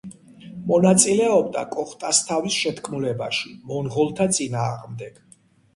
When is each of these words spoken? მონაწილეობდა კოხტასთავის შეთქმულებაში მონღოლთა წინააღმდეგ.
მონაწილეობდა 0.71 1.63
კოხტასთავის 1.75 2.59
შეთქმულებაში 2.65 3.55
მონღოლთა 3.75 4.31
წინააღმდეგ. 4.41 5.27